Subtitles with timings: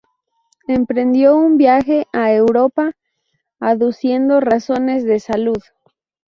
[0.67, 2.93] Emprendió un viaje a Europa
[3.59, 5.61] aduciendo razones de salud.